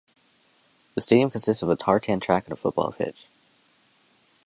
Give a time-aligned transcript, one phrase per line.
[0.95, 3.27] The stadium consists of a Tartan track and a football pitch.